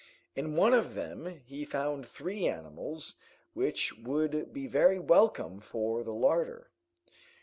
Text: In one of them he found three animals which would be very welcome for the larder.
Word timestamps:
In 0.35 0.55
one 0.55 0.73
of 0.73 0.95
them 0.95 1.27
he 1.45 1.63
found 1.63 2.07
three 2.07 2.47
animals 2.47 3.13
which 3.53 3.95
would 3.99 4.51
be 4.51 4.65
very 4.65 4.97
welcome 4.97 5.59
for 5.59 6.03
the 6.03 6.11
larder. 6.15 6.71